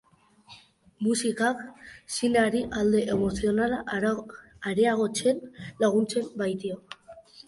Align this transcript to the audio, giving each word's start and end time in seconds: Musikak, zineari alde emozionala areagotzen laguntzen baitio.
Musikak, 1.07 1.59
zineari 2.15 2.61
alde 2.79 3.01
emozionala 3.15 3.81
areagotzen 4.71 5.43
laguntzen 5.85 6.33
baitio. 6.45 6.79